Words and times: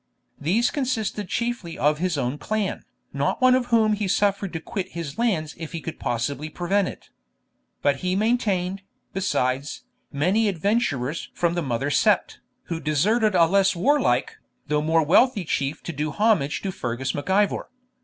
These 0.39 0.71
consisted 0.71 1.27
chiefly 1.29 1.77
of 1.77 1.99
his 1.99 2.17
own 2.17 2.39
clan, 2.39 2.85
not 3.13 3.39
one 3.39 3.53
of 3.53 3.67
whom 3.67 3.93
he 3.93 4.07
suffered 4.07 4.51
to 4.53 4.59
quit 4.59 4.93
his 4.93 5.19
lands 5.19 5.53
if 5.59 5.73
he 5.73 5.79
could 5.79 5.99
possibly 5.99 6.49
prevent 6.49 6.87
it. 6.87 7.09
But 7.83 7.97
he 7.97 8.15
maintained, 8.15 8.81
besides, 9.13 9.83
many 10.11 10.47
adventurers 10.47 11.29
from 11.35 11.53
the 11.53 11.61
mother 11.61 11.91
sept, 11.91 12.37
who 12.63 12.79
deserted 12.79 13.35
a 13.35 13.45
less 13.45 13.75
warlike, 13.75 14.37
though 14.65 14.81
more 14.81 15.03
wealthy 15.05 15.45
chief 15.45 15.83
to 15.83 15.93
do 15.93 16.09
homage 16.09 16.63
to 16.63 16.71
Fergus 16.71 17.13
Mac 17.13 17.29
Ivor. 17.29 17.69